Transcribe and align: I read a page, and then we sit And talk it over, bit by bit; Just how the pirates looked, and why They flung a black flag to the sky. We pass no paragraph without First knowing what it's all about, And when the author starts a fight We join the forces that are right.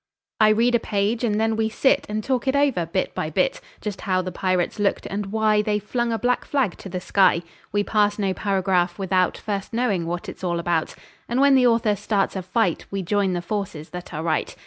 I 0.39 0.49
read 0.49 0.73
a 0.73 0.79
page, 0.79 1.23
and 1.23 1.39
then 1.39 1.55
we 1.55 1.69
sit 1.69 2.07
And 2.09 2.23
talk 2.23 2.47
it 2.47 2.55
over, 2.55 2.87
bit 2.87 3.13
by 3.13 3.29
bit; 3.29 3.61
Just 3.81 4.01
how 4.01 4.23
the 4.23 4.31
pirates 4.31 4.79
looked, 4.79 5.05
and 5.05 5.27
why 5.27 5.61
They 5.61 5.77
flung 5.77 6.11
a 6.11 6.17
black 6.17 6.43
flag 6.43 6.75
to 6.77 6.89
the 6.89 6.99
sky. 6.99 7.43
We 7.71 7.83
pass 7.83 8.17
no 8.17 8.33
paragraph 8.33 8.97
without 8.97 9.37
First 9.37 9.73
knowing 9.73 10.07
what 10.07 10.27
it's 10.27 10.43
all 10.43 10.57
about, 10.59 10.95
And 11.29 11.39
when 11.39 11.53
the 11.53 11.67
author 11.67 11.95
starts 11.95 12.35
a 12.35 12.41
fight 12.41 12.87
We 12.89 13.03
join 13.03 13.33
the 13.33 13.43
forces 13.43 13.91
that 13.91 14.11
are 14.11 14.23
right. 14.23 14.55